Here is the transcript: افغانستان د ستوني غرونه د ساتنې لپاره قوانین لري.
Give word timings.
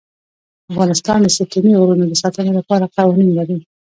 افغانستان 0.71 1.19
د 1.21 1.27
ستوني 1.35 1.71
غرونه 1.79 2.05
د 2.07 2.13
ساتنې 2.21 2.51
لپاره 2.59 2.91
قوانین 2.97 3.29
لري. 3.37 3.57